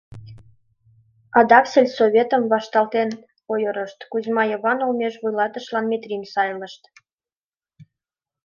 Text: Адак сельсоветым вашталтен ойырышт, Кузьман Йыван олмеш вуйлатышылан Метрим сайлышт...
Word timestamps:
Адак 1.39 1.65
сельсоветым 1.71 2.43
вашталтен 2.53 3.09
ойырышт, 3.51 3.99
Кузьман 4.11 4.47
Йыван 4.51 4.79
олмеш 4.85 5.13
вуйлатышылан 5.21 5.85
Метрим 5.91 6.23
сайлышт... 6.33 6.81